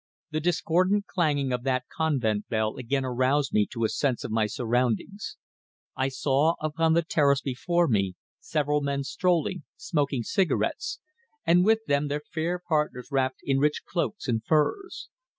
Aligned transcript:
The 0.31 0.39
discordant 0.39 1.05
clanging 1.05 1.53
of 1.53 1.61
that 1.61 1.83
convent 1.95 2.49
bell 2.49 2.75
again 2.77 3.05
aroused 3.05 3.53
me 3.53 3.67
to 3.67 3.83
a 3.83 3.89
sense 3.89 4.23
of 4.23 4.31
my 4.31 4.47
surroundings. 4.47 5.37
I 5.95 6.07
saw 6.07 6.55
upon 6.59 6.93
the 6.93 7.03
terrace 7.03 7.41
before 7.41 7.87
me 7.87 8.15
several 8.39 8.81
men 8.81 9.03
strolling, 9.03 9.61
smoking 9.77 10.23
cigarettes, 10.23 10.99
and 11.45 11.63
with 11.63 11.85
them 11.85 12.07
their 12.07 12.23
fair 12.33 12.57
partners 12.57 13.09
wrapped 13.11 13.41
in 13.43 13.59
rich 13.59 13.83
cloaks 13.85 14.27
and 14.27 14.43
furs. 14.43 15.07